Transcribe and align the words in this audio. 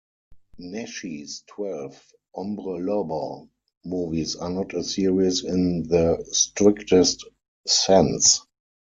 Naschy's 0.59 1.43
twelve 1.45 2.03
"Hombre 2.33 2.79
Lobo" 2.79 3.49
movies 3.85 4.35
are 4.35 4.49
not 4.49 4.73
a 4.73 4.83
series 4.83 5.43
in 5.43 5.83
the 5.87 6.25
strictest 6.31 7.23
sense. 7.67 8.43